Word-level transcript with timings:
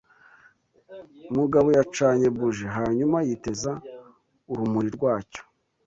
Mugabo 1.37 1.67
yacanye 1.77 2.27
buji 2.37 2.65
hanyuma 2.75 3.17
yitegereza 3.27 3.71
urumuri 4.51 4.89
rwacyo. 4.95 5.41